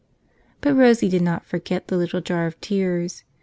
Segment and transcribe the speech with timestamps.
[0.61, 3.23] But Rosie did not forget the little jar of tears.